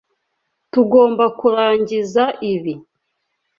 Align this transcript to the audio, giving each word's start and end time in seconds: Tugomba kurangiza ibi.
Tugomba 0.71 1.25
kurangiza 1.39 2.23
ibi. 2.53 2.73